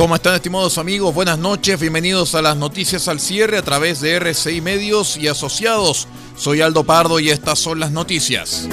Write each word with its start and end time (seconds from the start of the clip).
¿Cómo 0.00 0.14
están 0.14 0.34
estimados 0.34 0.78
amigos? 0.78 1.14
Buenas 1.14 1.38
noches, 1.38 1.78
bienvenidos 1.78 2.34
a 2.34 2.40
las 2.40 2.56
noticias 2.56 3.06
al 3.06 3.20
cierre 3.20 3.58
a 3.58 3.62
través 3.62 4.00
de 4.00 4.14
RCI 4.14 4.62
Medios 4.62 5.18
y 5.18 5.28
Asociados. 5.28 6.08
Soy 6.38 6.62
Aldo 6.62 6.84
Pardo 6.84 7.20
y 7.20 7.28
estas 7.28 7.58
son 7.58 7.80
las 7.80 7.90
noticias. 7.90 8.66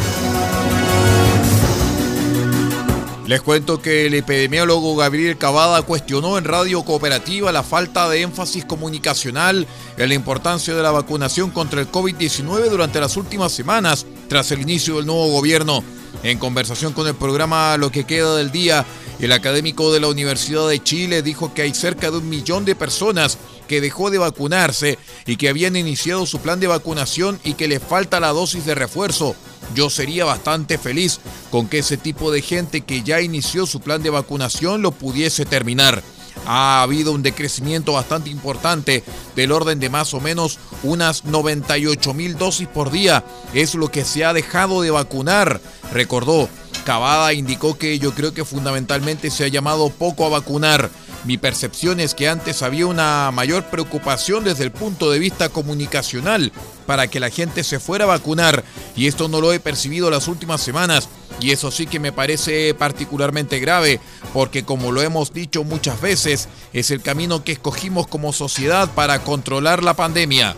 Les 3.26 3.42
cuento 3.42 3.82
que 3.82 4.06
el 4.06 4.14
epidemiólogo 4.14 4.96
Gabriel 4.96 5.38
Cavada 5.38 5.82
cuestionó 5.82 6.38
en 6.38 6.46
Radio 6.46 6.84
Cooperativa 6.84 7.52
la 7.52 7.62
falta 7.62 8.08
de 8.08 8.22
énfasis 8.22 8.64
comunicacional 8.64 9.68
en 9.98 10.08
la 10.08 10.16
importancia 10.16 10.74
de 10.74 10.82
la 10.82 10.92
vacunación 10.92 11.52
contra 11.52 11.82
el 11.82 11.92
COVID-19 11.92 12.70
durante 12.70 13.02
las 13.02 13.18
últimas 13.18 13.52
semanas 13.52 14.06
tras 14.30 14.50
el 14.52 14.62
inicio 14.62 14.96
del 14.96 15.08
nuevo 15.08 15.28
gobierno. 15.28 15.84
En 16.24 16.40
conversación 16.40 16.94
con 16.94 17.06
el 17.06 17.16
programa 17.16 17.76
Lo 17.78 17.92
que 17.92 18.06
queda 18.06 18.36
del 18.38 18.52
día, 18.52 18.86
el 19.20 19.32
académico 19.32 19.92
de 19.92 20.00
la 20.00 20.08
Universidad 20.08 20.68
de 20.68 20.82
Chile 20.82 21.24
dijo 21.24 21.54
que 21.54 21.64
hay 21.64 21.74
cerca 21.74 22.12
de 22.12 22.18
un 22.18 22.30
millón 22.30 22.66
de 22.66 22.76
personas 22.76 23.38
que 23.68 23.82
dejó 23.82 24.12
de 24.12 24.20
vacunarse 24.20 25.00
y 25.26 25.38
que 25.38 25.50
habían 25.50 25.76
iniciado 25.76 26.26
su 26.26 26.40
plan 26.40 26.60
de 26.60 26.68
vacunación 26.68 27.40
y 27.44 27.56
que 27.56 27.68
le 27.68 27.80
falta 27.80 28.20
la 28.20 28.30
dosis 28.30 28.66
de 28.66 28.76
refuerzo. 28.76 29.36
Yo 29.74 29.90
sería 29.90 30.24
bastante 30.24 30.78
feliz 30.78 31.20
con 31.50 31.68
que 31.68 31.80
ese 31.80 31.98
tipo 31.98 32.32
de 32.32 32.42
gente 32.42 32.82
que 32.82 33.04
ya 33.04 33.20
inició 33.22 33.66
su 33.66 33.82
plan 33.82 34.02
de 34.04 34.10
vacunación 34.10 34.82
lo 34.82 34.92
pudiese 34.92 35.46
terminar. 35.46 36.04
Ha 36.46 36.82
habido 36.82 37.12
un 37.12 37.24
decrecimiento 37.24 37.94
bastante 37.94 38.30
importante 38.30 39.04
del 39.36 39.52
orden 39.52 39.80
de 39.80 39.90
más 39.90 40.14
o 40.14 40.22
menos 40.22 40.60
unas 40.84 41.26
98 41.26 42.14
mil 42.14 42.38
dosis 42.38 42.68
por 42.68 42.92
día. 42.92 43.26
Es 43.54 43.76
lo 43.76 43.90
que 43.90 44.06
se 44.06 44.24
ha 44.24 44.32
dejado 44.32 44.82
de 44.82 44.92
vacunar, 44.92 45.60
recordó. 45.92 46.48
Cavada 46.88 47.34
indicó 47.34 47.78
que 47.78 48.00
yo 48.00 48.14
creo 48.14 48.34
que 48.34 48.46
fundamentalmente 48.46 49.30
se 49.30 49.44
ha 49.44 49.50
llamado 49.50 49.90
poco 49.90 50.26
a 50.26 50.30
vacunar. 50.30 50.90
Mi 51.26 51.38
percepción 51.38 52.00
es 52.00 52.16
que 52.16 52.30
antes 52.30 52.64
había 52.64 52.88
una 52.88 53.30
mayor 53.34 53.66
preocupación 53.66 54.46
desde 54.46 54.64
el 54.64 54.72
punto 54.72 55.12
de 55.12 55.20
vista 55.20 55.50
comunicacional 55.50 56.54
para 56.86 57.08
que 57.08 57.20
la 57.20 57.30
gente 57.30 57.66
se 57.66 57.82
fuera 57.82 58.06
a 58.06 58.08
vacunar 58.08 58.64
y 58.96 59.08
esto 59.08 59.28
no 59.28 59.42
lo 59.42 59.52
he 59.52 59.60
percibido 59.60 60.10
las 60.10 60.30
últimas 60.30 60.62
semanas 60.62 61.10
y 61.42 61.52
eso 61.52 61.72
sí 61.72 61.88
que 61.88 62.00
me 62.00 62.14
parece 62.14 62.74
particularmente 62.74 63.60
grave 63.60 64.00
porque 64.32 64.64
como 64.64 64.94
lo 64.94 65.02
hemos 65.02 65.34
dicho 65.34 65.66
muchas 65.66 66.00
veces 66.00 66.48
es 66.72 66.90
el 66.90 67.02
camino 67.02 67.44
que 67.44 67.52
escogimos 67.52 68.08
como 68.08 68.32
sociedad 68.32 68.90
para 68.96 69.26
controlar 69.26 69.84
la 69.84 69.94
pandemia. 69.94 70.56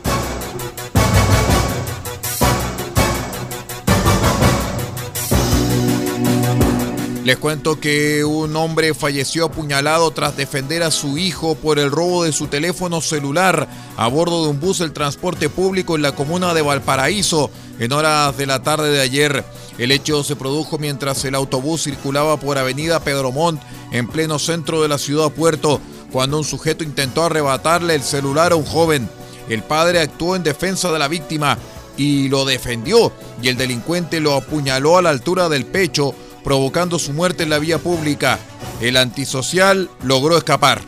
Les 7.26 7.38
cuento 7.38 7.80
que 7.80 8.24
un 8.24 8.56
hombre 8.56 8.94
falleció 8.94 9.46
apuñalado 9.46 10.10
tras 10.12 10.38
defender 10.38 10.84
a 10.84 10.90
su 10.90 11.18
hijo 11.18 11.56
por 11.56 11.78
el 11.78 11.92
robo 11.92 12.24
de 12.24 12.32
su 12.32 12.48
teléfono 12.48 13.02
celular 13.02 13.68
a 13.98 14.08
bordo 14.08 14.44
de 14.44 14.52
un 14.52 14.60
bus 14.60 14.80
del 14.80 14.94
transporte 14.94 15.50
público 15.50 15.98
en 15.98 16.02
la 16.02 16.14
comuna 16.14 16.54
de 16.54 16.62
Valparaíso 16.62 17.52
en 17.78 17.92
horas 17.92 18.38
de 18.38 18.46
la 18.46 18.64
tarde 18.64 18.90
de 18.92 19.02
ayer. 19.02 19.44
El 19.78 19.92
hecho 19.92 20.24
se 20.24 20.38
produjo 20.38 20.78
mientras 20.78 21.24
el 21.26 21.36
autobús 21.36 21.84
circulaba 21.84 22.40
por 22.40 22.58
Avenida 22.58 23.02
Pedro 23.02 23.34
Montt 23.34 23.62
en 23.92 24.08
pleno 24.08 24.40
centro 24.40 24.82
de 24.82 24.88
la 24.88 24.98
ciudad 24.98 25.30
Puerto, 25.30 25.82
cuando 26.12 26.38
un 26.38 26.46
sujeto 26.46 26.86
intentó 26.86 27.26
arrebatarle 27.26 27.96
el 27.96 28.04
celular 28.04 28.54
a 28.54 28.56
un 28.56 28.66
joven. 28.66 29.10
El 29.50 29.62
padre 29.64 30.00
actuó 30.00 30.38
en 30.38 30.44
defensa 30.44 30.92
de 30.92 31.00
la 31.00 31.10
víctima 31.10 31.58
y 31.98 32.30
lo 32.30 32.46
defendió 32.46 33.12
y 33.42 33.50
el 33.50 33.58
delincuente 33.58 34.22
lo 34.22 34.36
apuñaló 34.36 34.98
a 34.98 35.02
la 35.02 35.10
altura 35.10 35.50
del 35.50 35.66
pecho 35.66 36.16
provocando 36.50 36.98
su 36.98 37.14
muerte 37.14 37.44
en 37.44 37.52
la 37.52 37.60
vía 37.60 37.78
pública. 37.78 38.40
El 38.82 38.98
antisocial 38.98 39.88
logró 40.02 40.36
escapar. 40.36 40.82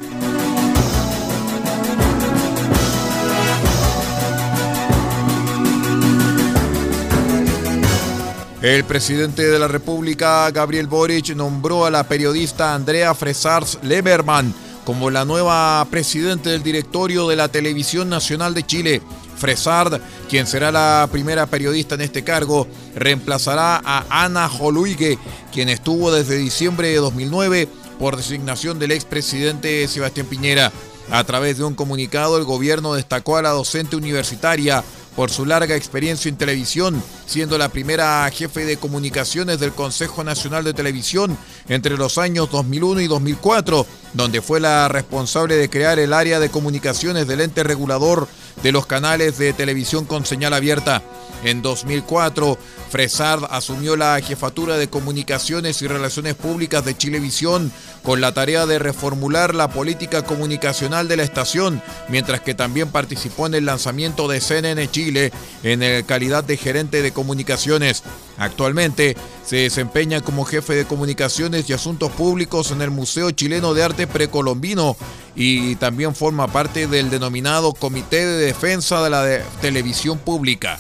El 8.64 8.84
presidente 8.86 9.48
de 9.48 9.60
la 9.60 9.68
República, 9.68 10.50
Gabriel 10.50 10.88
Boric, 10.88 11.36
nombró 11.36 11.86
a 11.86 11.92
la 11.92 12.06
periodista 12.06 12.74
Andrea 12.74 13.14
Fresars 13.14 13.78
Leberman 13.84 14.56
como 14.84 15.12
la 15.12 15.26
nueva 15.26 15.86
presidente 15.92 16.50
del 16.50 16.64
directorio 16.64 17.28
de 17.28 17.36
la 17.36 17.50
Televisión 17.50 18.10
Nacional 18.10 18.56
de 18.56 18.66
Chile. 18.66 19.02
Fresard, 19.42 20.00
quien 20.30 20.46
será 20.46 20.72
la 20.72 21.10
primera 21.12 21.48
periodista 21.48 21.96
en 21.96 22.02
este 22.02 22.24
cargo, 22.24 22.68
reemplazará 22.96 23.82
a 23.84 24.24
Ana 24.24 24.48
Joluigue, 24.48 25.18
quien 25.52 25.68
estuvo 25.68 26.12
desde 26.12 26.38
diciembre 26.38 26.90
de 26.90 26.98
2009 26.98 27.68
por 27.98 28.18
designación 28.18 28.78
del 28.78 28.92
expresidente 28.92 29.88
Sebastián 29.88 30.28
Piñera. 30.28 30.72
A 31.10 31.24
través 31.24 31.58
de 31.58 31.64
un 31.64 31.74
comunicado, 31.74 32.38
el 32.38 32.46
gobierno 32.46 32.94
destacó 32.94 33.38
a 33.38 33.42
la 33.42 33.50
docente 33.50 33.96
universitaria 33.96 34.84
por 35.16 35.30
su 35.30 35.46
larga 35.46 35.76
experiencia 35.76 36.30
en 36.30 36.38
televisión, 36.38 37.04
siendo 37.26 37.58
la 37.58 37.70
primera 37.70 38.30
jefe 38.32 38.64
de 38.66 38.78
comunicaciones 38.78 39.60
del 39.60 39.74
Consejo 39.74 40.24
Nacional 40.24 40.64
de 40.64 40.74
Televisión 40.74 41.38
entre 41.70 41.98
los 41.98 42.18
años 42.18 42.50
2001 42.52 43.02
y 43.02 43.08
2004, 43.08 43.86
donde 44.14 44.42
fue 44.42 44.60
la 44.60 44.88
responsable 44.88 45.56
de 45.56 45.70
crear 45.70 46.00
el 46.00 46.14
área 46.14 46.40
de 46.40 46.50
comunicaciones 46.50 47.28
del 47.28 47.42
ente 47.42 47.64
regulador 47.64 48.28
de 48.64 48.72
los 48.72 48.86
canales 48.86 49.38
de 49.38 49.54
televisión 49.54 50.06
con 50.06 50.26
señal 50.26 50.54
abierta. 50.54 51.02
En 51.44 51.64
2004, 51.64 52.58
Fresard 52.90 53.46
asumió 53.50 53.96
la 53.96 54.20
jefatura 54.22 54.78
de 54.78 54.90
comunicaciones 54.90 55.82
y 55.82 55.88
relaciones 55.88 56.36
públicas 56.36 56.86
de 56.86 56.96
Chilevisión 56.96 57.72
con 58.04 58.22
la 58.22 58.32
tarea 58.32 58.68
de 58.68 58.78
reformular 58.78 59.56
la 59.56 59.70
política 59.70 60.24
comunicacional 60.24 61.08
de 61.08 61.18
la 61.18 61.24
estación, 61.24 61.82
mientras 62.10 62.42
que 62.42 62.54
también 62.54 62.90
participó 62.90 63.48
en 63.48 63.56
el 63.56 63.66
lanzamiento 63.66 64.28
de 64.28 64.40
CNN 64.40 64.92
Chile 64.92 65.32
en 65.64 66.04
calidad 66.04 66.44
de 66.44 66.58
gerente 66.58 67.02
de 67.02 67.12
comunicaciones. 67.12 68.04
Actualmente 68.42 69.16
se 69.46 69.58
desempeña 69.58 70.22
como 70.22 70.46
jefe 70.46 70.74
de 70.74 70.86
comunicaciones 70.86 71.70
y 71.70 71.74
asuntos 71.74 72.12
públicos 72.12 72.72
en 72.72 72.82
el 72.82 72.90
Museo 72.90 73.30
Chileno 73.30 73.76
de 73.76 73.84
Arte 73.84 74.08
Precolombino 74.08 74.98
y 75.36 75.76
también 75.76 76.16
forma 76.16 76.48
parte 76.48 76.88
del 76.88 77.12
denominado 77.12 77.72
Comité 77.74 78.26
de 78.26 78.44
Defensa 78.48 79.04
de 79.04 79.12
la 79.12 79.44
Televisión 79.62 80.18
Pública. 80.18 80.80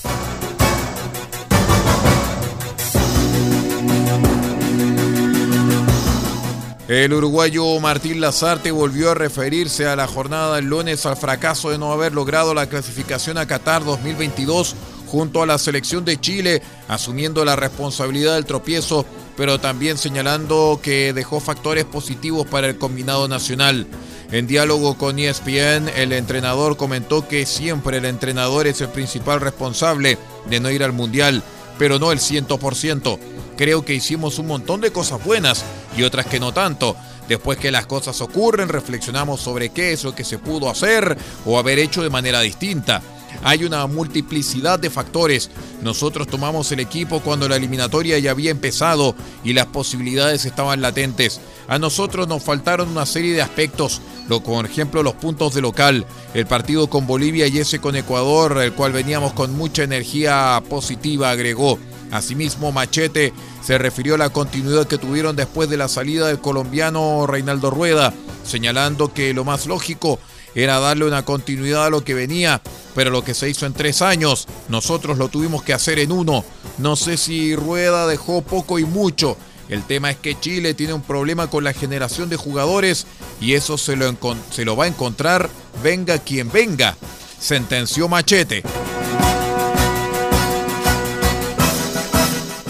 El 6.88 7.13
uruguayo 7.13 7.80
Martín 7.80 8.19
Lazarte 8.19 8.71
volvió 8.71 9.12
a 9.12 9.13
referirse 9.13 9.85
a 9.85 9.95
la 9.95 10.07
jornada 10.07 10.56
del 10.56 10.65
lunes 10.65 11.06
al 11.06 11.15
fracaso 11.15 11.69
de 11.69 11.77
no 11.77 11.94
haber 11.94 12.12
logrado 12.12 12.56
la 12.56 12.68
clasificación 12.68 13.38
a 13.38 13.45
Qatar 13.45 13.85
2022 13.85 14.75
junto 15.11 15.43
a 15.43 15.45
la 15.45 15.57
selección 15.57 16.05
de 16.05 16.21
Chile, 16.21 16.61
asumiendo 16.87 17.43
la 17.43 17.57
responsabilidad 17.57 18.35
del 18.35 18.45
tropiezo, 18.45 19.05
pero 19.35 19.59
también 19.59 19.97
señalando 19.97 20.79
que 20.81 21.11
dejó 21.11 21.41
factores 21.41 21.83
positivos 21.83 22.47
para 22.47 22.67
el 22.67 22.77
combinado 22.77 23.27
nacional. 23.27 23.87
En 24.31 24.47
diálogo 24.47 24.97
con 24.97 25.19
ESPN, 25.19 25.89
el 25.97 26.13
entrenador 26.13 26.77
comentó 26.77 27.27
que 27.27 27.45
siempre 27.45 27.97
el 27.97 28.05
entrenador 28.05 28.67
es 28.67 28.79
el 28.79 28.87
principal 28.87 29.41
responsable 29.41 30.17
de 30.49 30.61
no 30.61 30.71
ir 30.71 30.81
al 30.81 30.93
Mundial, 30.93 31.43
pero 31.77 31.99
no 31.99 32.13
el 32.13 32.19
100%. 32.19 33.19
creo 33.57 33.83
que 33.83 33.93
hicimos 33.93 34.39
un 34.39 34.47
montón 34.47 34.79
de 34.79 34.91
cosas 34.91 35.23
buenas 35.23 35.65
y 35.97 36.03
otras 36.03 36.25
que 36.25 36.39
no 36.39 36.53
tanto. 36.53 36.95
Después 37.27 37.57
que 37.57 37.69
las 37.69 37.85
cosas 37.85 38.21
ocurren, 38.21 38.69
reflexionamos 38.69 39.41
sobre 39.41 39.69
qué 39.69 39.91
es 39.91 40.05
lo 40.05 40.15
que 40.15 40.23
se 40.23 40.37
pudo 40.37 40.69
hacer 40.69 41.17
o 41.45 41.59
haber 41.59 41.79
hecho 41.79 42.01
de 42.01 42.09
manera 42.09 42.39
distinta. 42.39 43.01
Hay 43.44 43.63
una 43.63 43.86
multiplicidad 43.88 44.80
de 44.80 44.89
factores. 44.89 45.50
Nosotros 45.81 46.28
tomamos 46.28 46.72
el 46.72 46.80
equipo 46.80 47.22
cuando 47.22 47.50
la 47.50 47.56
eliminatoria 47.56 48.19
ya 48.19 48.31
había 48.31 48.51
empezado 48.51 49.16
y 49.44 49.54
las 49.54 49.68
posibilidades 49.68 50.45
estaban 50.45 50.81
latentes. 50.81 51.42
A 51.68 51.80
nosotros 51.80 52.28
nos 52.28 52.44
faltaron 52.44 52.89
una 52.89 53.06
serie 53.06 53.33
de 53.33 53.42
aspectos, 53.42 54.01
lo, 54.28 54.44
por 54.44 54.66
ejemplo 54.66 55.04
los 55.04 55.13
puntos 55.13 55.54
de 55.54 55.62
local, 55.62 56.06
el 56.33 56.45
partido 56.45 56.89
con 56.89 57.07
Bolivia 57.07 57.48
y 57.48 57.60
ese 57.60 57.80
con 57.80 57.95
Ecuador, 57.95 58.57
el 58.62 58.74
cual 58.74 58.92
veníamos 58.92 59.33
con 59.33 59.56
mucha 59.56 59.83
energía 59.83 60.62
positiva, 60.69 61.31
agregó. 61.31 61.80
Asimismo, 62.12 62.74
Machete 62.74 63.33
se 63.63 63.78
refirió 63.78 64.16
a 64.16 64.18
la 64.18 64.30
continuidad 64.30 64.86
que 64.86 64.98
tuvieron 64.98 65.36
después 65.38 65.69
de 65.69 65.78
la 65.78 65.88
salida 65.88 66.28
del 66.28 66.39
colombiano 66.39 67.25
Reinaldo 67.25 67.72
Rueda, 67.72 68.13
señalando 68.44 69.13
que 69.13 69.33
lo 69.33 69.45
más 69.45 69.66
lógico 69.66 70.19
era 70.56 70.80
darle 70.80 71.06
una 71.06 71.24
continuidad 71.24 71.86
a 71.86 71.89
lo 71.89 72.03
que 72.03 72.13
venía, 72.13 72.62
pero 72.95 73.09
lo 73.09 73.24
que 73.24 73.33
se 73.33 73.50
hizo 73.50 73.65
en 73.65 73.74
tres 73.74 74.01
años, 74.01 74.48
nosotros 74.69 75.18
lo 75.18 75.30
tuvimos 75.30 75.63
que 75.63 75.74
hacer 75.74 76.00
en 76.00 76.12
uno. 76.12 76.44
No 76.77 76.95
sé 76.95 77.18
si 77.18 77.56
Rueda 77.56 78.07
dejó 78.07 78.42
poco 78.42 78.80
y 78.80 78.86
mucho. 78.86 79.38
El 79.69 79.83
tema 79.83 80.12
es 80.12 80.18
que 80.18 80.38
Chile 80.39 80.74
tiene 80.74 80.94
un 80.94 81.01
problema 81.01 81.48
con 81.48 81.63
la 81.63 81.71
generación 81.74 82.27
de 82.30 82.36
jugadores 82.36 83.07
y 83.39 83.53
eso 83.53 83.77
se 83.77 83.95
lo, 83.95 84.13
se 84.51 84.65
lo 84.65 84.75
va 84.75 84.86
a 84.86 84.88
encontrar 84.88 85.50
venga 85.81 86.19
quien 86.19 86.51
venga, 86.51 86.95
sentenció 87.39 88.07
Machete. 88.07 88.63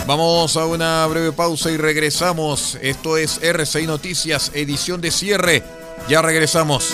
Vamos 0.07 0.57
a 0.57 0.65
una 0.65 1.05
breve 1.07 1.31
pausa 1.31 1.71
y 1.71 1.77
regresamos. 1.77 2.77
Esto 2.81 3.17
es 3.17 3.39
RCI 3.41 3.87
Noticias, 3.87 4.51
edición 4.53 4.99
de 4.99 5.09
cierre. 5.09 5.63
Ya 6.09 6.21
regresamos. 6.21 6.93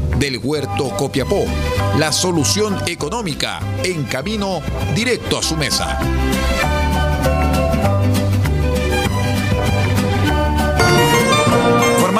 del 0.21 0.37
Huerto 0.37 0.95
Copiapó. 0.95 1.45
La 1.97 2.11
solución 2.11 2.77
económica 2.85 3.59
en 3.83 4.03
camino 4.03 4.61
directo 4.95 5.39
a 5.39 5.41
su 5.41 5.57
mesa. 5.57 5.99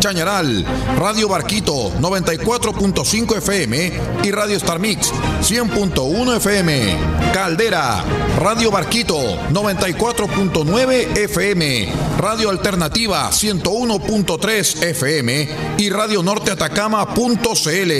Chañaral, 0.00 0.64
Radio 0.98 1.28
Barquito 1.28 1.92
94.5 2.00 3.36
FM 3.36 3.92
y 4.24 4.30
Radio 4.30 4.56
Star 4.56 4.78
Mix 4.78 5.12
100.1 5.42 6.36
FM. 6.36 6.96
Caldera, 7.34 8.02
Radio 8.38 8.70
Barquito 8.70 9.18
94.9 9.50 11.18
FM, 11.18 11.92
Radio 12.18 12.48
Alternativa 12.48 13.30
101.3 13.30 14.82
FM 14.82 15.48
y 15.76 15.90
Radio 15.90 16.22
Norte 16.22 16.52
Atacama.cl. 16.52 17.92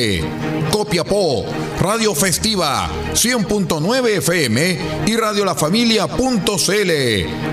Copiapó, 0.70 1.44
Radio 1.80 2.14
Festiva 2.14 2.88
100.9 3.12 4.08
FM 4.18 4.78
y 5.06 5.16
Radio 5.16 5.44
La 5.44 5.54
Familia.cl. 5.54 6.90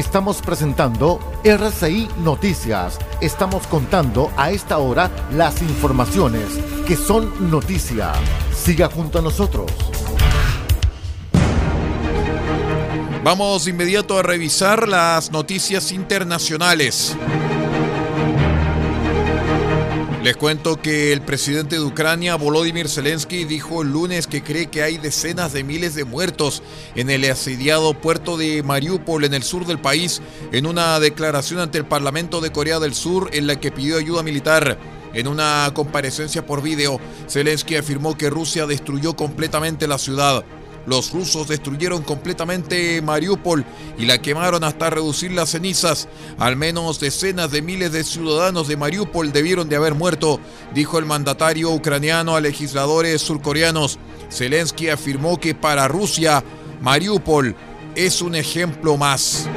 Estamos 0.00 0.40
presentando 0.40 1.20
RCI 1.44 2.08
Noticias. 2.24 2.98
Estamos 3.20 3.66
contando 3.66 4.32
a 4.34 4.50
esta 4.50 4.78
hora 4.78 5.10
las 5.30 5.60
informaciones 5.60 6.46
que 6.86 6.96
son 6.96 7.50
noticia. 7.50 8.12
Siga 8.50 8.88
junto 8.88 9.18
a 9.18 9.22
nosotros. 9.22 9.70
Vamos 13.22 13.66
de 13.66 13.72
inmediato 13.72 14.18
a 14.18 14.22
revisar 14.22 14.88
las 14.88 15.32
noticias 15.32 15.92
internacionales. 15.92 17.14
Les 20.22 20.36
cuento 20.36 20.76
que 20.76 21.14
el 21.14 21.22
presidente 21.22 21.76
de 21.76 21.82
Ucrania, 21.82 22.34
Volodymyr 22.34 22.90
Zelensky, 22.90 23.44
dijo 23.44 23.80
el 23.80 23.90
lunes 23.90 24.26
que 24.26 24.42
cree 24.42 24.66
que 24.66 24.82
hay 24.82 24.98
decenas 24.98 25.54
de 25.54 25.64
miles 25.64 25.94
de 25.94 26.04
muertos 26.04 26.62
en 26.94 27.08
el 27.08 27.24
asediado 27.30 27.94
puerto 27.94 28.36
de 28.36 28.62
Mariupol 28.62 29.24
en 29.24 29.32
el 29.32 29.42
sur 29.42 29.64
del 29.64 29.78
país, 29.78 30.20
en 30.52 30.66
una 30.66 31.00
declaración 31.00 31.58
ante 31.58 31.78
el 31.78 31.86
Parlamento 31.86 32.42
de 32.42 32.52
Corea 32.52 32.78
del 32.80 32.92
Sur 32.92 33.30
en 33.32 33.46
la 33.46 33.58
que 33.58 33.72
pidió 33.72 33.96
ayuda 33.96 34.22
militar. 34.22 34.78
En 35.14 35.26
una 35.26 35.70
comparecencia 35.72 36.44
por 36.44 36.60
video, 36.60 37.00
Zelensky 37.26 37.76
afirmó 37.76 38.18
que 38.18 38.28
Rusia 38.28 38.66
destruyó 38.66 39.16
completamente 39.16 39.88
la 39.88 39.96
ciudad. 39.96 40.44
Los 40.90 41.12
rusos 41.12 41.46
destruyeron 41.46 42.02
completamente 42.02 43.00
Mariupol 43.00 43.64
y 43.96 44.06
la 44.06 44.20
quemaron 44.20 44.64
hasta 44.64 44.90
reducir 44.90 45.30
las 45.30 45.50
cenizas. 45.50 46.08
Al 46.36 46.56
menos 46.56 46.98
decenas 46.98 47.52
de 47.52 47.62
miles 47.62 47.92
de 47.92 48.02
ciudadanos 48.02 48.66
de 48.66 48.76
Mariupol 48.76 49.30
debieron 49.30 49.68
de 49.68 49.76
haber 49.76 49.94
muerto, 49.94 50.40
dijo 50.74 50.98
el 50.98 51.06
mandatario 51.06 51.70
ucraniano 51.70 52.34
a 52.34 52.40
legisladores 52.40 53.22
surcoreanos. 53.22 54.00
Zelensky 54.32 54.88
afirmó 54.88 55.38
que 55.38 55.54
para 55.54 55.86
Rusia, 55.86 56.42
Mariupol 56.80 57.54
es 57.94 58.20
un 58.20 58.34
ejemplo 58.34 58.96
más. 58.96 59.48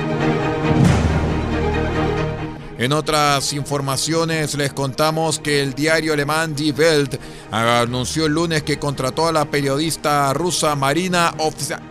En 2.84 2.92
otras 2.92 3.54
informaciones 3.54 4.56
les 4.56 4.74
contamos 4.74 5.40
que 5.40 5.62
el 5.62 5.74
diario 5.74 6.12
alemán 6.12 6.54
Die 6.54 6.74
Welt 6.74 7.18
anunció 7.50 8.26
el 8.26 8.34
lunes 8.34 8.64
que 8.64 8.78
contrató 8.78 9.26
a 9.26 9.32
la 9.32 9.46
periodista 9.46 10.34
rusa 10.34 10.76
Marina 10.76 11.34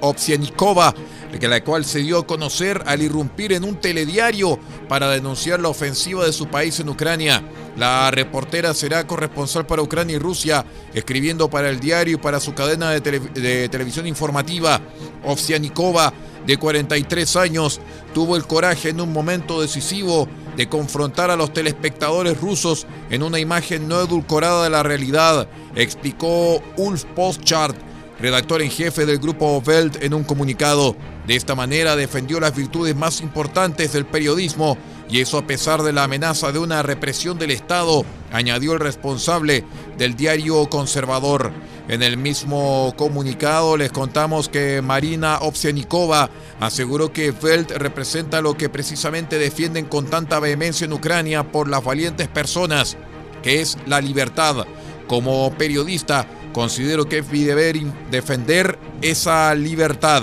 Ovsyanikova, 0.01 0.95
la 1.41 1.65
cual 1.65 1.87
se 1.87 2.01
dio 2.01 2.19
a 2.19 2.27
conocer 2.27 2.83
al 2.85 3.01
irrumpir 3.01 3.55
en 3.55 3.65
un 3.65 3.77
telediario 3.77 4.59
para 4.87 5.09
denunciar 5.09 5.61
la 5.61 5.71
ofensiva 5.71 6.27
de 6.27 6.33
su 6.35 6.49
país 6.49 6.79
en 6.81 6.91
Ucrania. 6.91 7.43
La 7.79 8.11
reportera 8.11 8.75
será 8.75 9.07
corresponsal 9.07 9.65
para 9.65 9.81
Ucrania 9.81 10.17
y 10.17 10.19
Rusia, 10.19 10.63
escribiendo 10.93 11.49
para 11.49 11.71
el 11.71 11.81
diario 11.81 12.17
y 12.17 12.21
para 12.21 12.39
su 12.39 12.53
cadena 12.53 12.91
de, 12.91 13.01
de 13.01 13.69
televisión 13.71 14.07
informativa. 14.07 14.79
Ovsyanikova, 15.25 16.13
de 16.47 16.59
43 16.59 17.37
años, 17.37 17.81
tuvo 18.13 18.37
el 18.37 18.47
coraje 18.47 18.91
en 18.91 19.01
un 19.01 19.11
momento 19.11 19.63
decisivo 19.63 20.29
de 20.57 20.69
confrontar 20.69 21.31
a 21.31 21.37
los 21.37 21.53
telespectadores 21.53 22.41
rusos 22.41 22.87
en 23.11 23.23
una 23.23 23.39
imagen 23.39 23.89
no 23.89 24.01
edulcorada 24.01 24.65
de 24.65 24.71
la 24.71 24.83
realidad, 24.83 25.49
explicó 25.75 26.63
Ulf 26.77 27.05
Postchart, 27.17 27.77
redactor 28.21 28.63
en 28.63 28.71
jefe 28.71 29.07
del 29.07 29.19
grupo 29.19 29.63
Welt, 29.67 30.03
en 30.03 30.15
un 30.15 30.25
comunicado. 30.25 30.97
De 31.27 31.37
esta 31.37 31.55
manera 31.55 31.97
defendió 31.97 32.41
las 32.41 32.55
virtudes 32.55 32.97
más 32.97 33.21
importantes 33.21 33.93
del 33.93 34.07
periodismo 34.07 34.77
y 35.13 35.21
eso 35.21 35.37
a 35.37 35.47
pesar 35.47 35.83
de 35.83 35.93
la 35.93 36.05
amenaza 36.05 36.53
de 36.53 36.59
una 36.59 36.83
represión 36.83 37.39
del 37.39 37.51
Estado, 37.51 38.07
añadió 38.33 38.73
el 38.73 38.81
responsable 38.81 39.63
del 39.99 40.17
diario 40.17 40.71
conservador. 40.71 41.53
En 41.87 42.03
el 42.03 42.17
mismo 42.17 42.95
comunicado 42.97 43.77
les 43.77 43.93
contamos 43.93 44.49
que 44.49 44.81
Marina 44.81 45.41
Ovsenikova 45.43 46.31
aseguró 46.61 47.13
que 47.13 47.31
Velt 47.31 47.73
representa 47.73 48.41
lo 48.41 48.57
que 48.57 48.71
precisamente 48.71 49.39
defienden 49.39 49.85
con 49.85 50.07
tanta 50.07 50.41
vehemencia 50.41 50.87
en 50.87 50.95
Ucrania 50.95 51.53
por 51.53 51.69
las 51.69 51.85
valientes 51.85 52.29
personas, 52.29 52.97
que 53.43 53.61
es 53.61 53.77
la 53.85 54.01
libertad. 54.01 54.67
Como 55.09 55.53
periodista, 55.59 56.27
considero 56.55 57.05
que 57.05 57.19
es 57.19 57.31
mi 57.31 57.45
deber 57.45 57.83
defender 58.11 58.79
esa 59.03 59.55
libertad. 59.55 60.23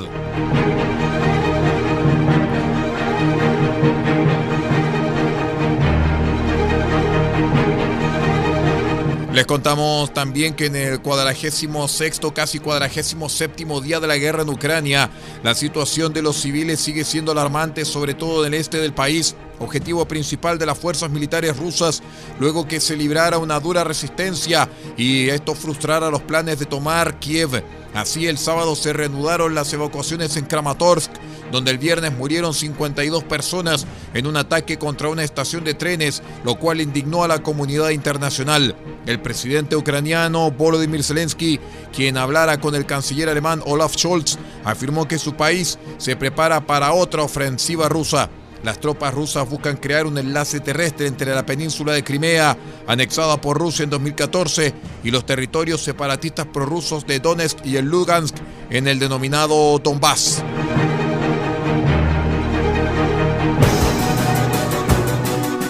Les 9.32 9.46
contamos 9.46 10.12
también 10.12 10.56
que 10.56 10.66
en 10.66 10.76
el 10.76 11.02
cuadragésimo 11.02 11.88
sexto, 11.88 12.34
casi 12.34 12.58
cuadragésimo 12.58 13.30
séptimo 13.30 13.80
día 13.80 14.00
de 14.00 14.08
la 14.08 14.18
guerra 14.18 14.42
en 14.42 14.50
Ucrania, 14.50 15.12
la 15.44 15.54
situación 15.54 16.14
de 16.14 16.24
los 16.24 16.36
civiles 16.36 16.80
sigue 16.80 17.04
siendo 17.04 17.32
alarmante, 17.32 17.86
sobre 17.86 18.16
todo 18.16 18.44
en 18.44 18.56
el 18.56 18.60
este 18.60 18.80
del 18.80 18.92
país, 18.92 19.36
objetivo 19.60 20.08
principal 20.08 20.58
de 20.58 20.66
las 20.66 20.80
fuerzas 20.80 21.12
militares 21.12 21.56
rusas, 21.58 22.02
luego 22.40 22.68
que 22.68 22.80
se 22.80 22.98
librara 22.98 23.38
una 23.38 23.60
dura 23.60 23.84
resistencia 23.84 24.68
y 24.98 25.30
esto 25.30 25.54
frustrara 25.54 26.10
los 26.10 26.24
planes 26.24 26.58
de 26.58 26.66
tomar 26.66 27.20
Kiev. 27.20 27.64
Así 27.94 28.26
el 28.26 28.40
sábado 28.40 28.76
se 28.76 28.94
reanudaron 28.94 29.54
las 29.54 29.72
evacuaciones 29.74 30.38
en 30.38 30.46
Kramatorsk, 30.46 31.12
donde 31.52 31.72
el 31.72 31.78
viernes 31.78 32.14
murieron 32.14 32.54
52 32.54 33.24
personas 33.24 33.86
en 34.14 34.28
un 34.28 34.38
ataque 34.38 34.78
contra 34.78 35.10
una 35.10 35.24
estación 35.24 35.64
de 35.64 35.74
trenes, 35.74 36.22
lo 36.44 36.56
cual 36.56 36.82
indignó 36.82 37.24
a 37.24 37.28
la 37.28 37.42
comunidad 37.44 37.90
internacional. 37.90 38.76
El 39.06 39.22
presidente 39.22 39.76
ucraniano 39.76 40.52
Volodymyr 40.52 41.04
Zelensky, 41.04 41.60
quien 41.94 42.18
hablara 42.18 42.60
con 42.60 42.76
el 42.76 42.86
canciller 42.86 43.30
alemán 43.30 43.62
Olaf 43.66 43.96
Scholz, 43.96 44.38
afirmó 44.64 45.08
que 45.08 45.18
su 45.18 45.34
país 45.34 45.80
se 45.98 46.16
prepara 46.16 46.66
para 46.66 46.94
otra 46.94 47.24
ofensiva 47.24 47.90
rusa. 47.90 48.30
Las 48.64 48.80
tropas 48.80 49.14
rusas 49.14 49.50
buscan 49.50 49.78
crear 49.78 50.06
un 50.06 50.18
enlace 50.18 50.60
terrestre 50.60 51.08
entre 51.08 51.34
la 51.34 51.46
península 51.46 51.94
de 51.94 52.04
Crimea, 52.04 52.58
anexada 52.88 53.40
por 53.40 53.58
Rusia 53.58 53.84
en 53.84 53.90
2014, 53.90 54.74
y 55.04 55.12
los 55.12 55.26
territorios 55.26 55.82
separatistas 55.82 56.46
prorrusos 56.48 57.08
de 57.08 57.20
Donetsk 57.20 57.66
y 57.66 57.78
el 57.78 57.86
Lugansk 57.86 58.36
en 58.70 58.88
el 58.88 59.00
denominado 59.00 59.80
Donbass. 59.80 60.44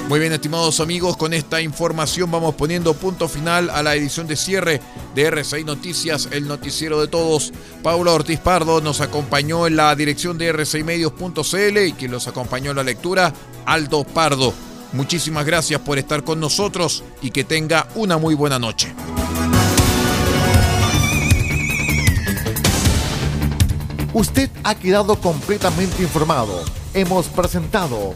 Muy 0.10 0.20
bien, 0.20 0.34
estimados 0.34 0.80
amigos, 0.80 1.18
con 1.18 1.36
esta 1.36 1.62
información 1.62 2.32
vamos 2.32 2.56
poniendo 2.56 2.96
punto 2.96 3.28
final 3.28 3.70
a 3.70 3.84
la 3.84 3.94
edición 3.94 4.26
de 4.26 4.36
cierre 4.36 4.82
de 5.14 5.32
R6 5.32 5.64
Noticias, 5.66 6.30
el 6.32 6.48
noticiero 6.48 7.00
de 7.00 7.08
todos. 7.08 7.54
Paula 7.84 8.14
Ortiz 8.14 8.40
Pardo 8.40 8.82
nos 8.82 9.02
acompañó 9.02 9.68
en 9.68 9.76
la 9.76 9.96
dirección 9.96 10.40
de 10.40 10.52
r6medios.cl 10.52 11.78
y 11.86 11.94
quien 11.94 12.10
los 12.10 12.28
acompañó 12.28 12.72
en 12.72 12.78
la 12.78 12.84
lectura, 12.84 13.32
Aldo 13.68 14.04
Pardo. 14.04 14.52
Muchísimas 14.94 15.46
gracias 15.46 15.80
por 15.82 16.00
estar 16.00 16.24
con 16.24 16.40
nosotros 16.40 17.04
y 17.22 17.30
que 17.30 17.44
tenga 17.44 17.88
una 17.94 18.18
muy 18.18 18.34
buena 18.34 18.58
noche. 18.58 18.92
Usted 24.12 24.50
ha 24.64 24.74
quedado 24.74 25.22
completamente 25.22 26.02
informado. 26.02 26.64
Hemos 26.96 27.28
presentado 27.28 28.16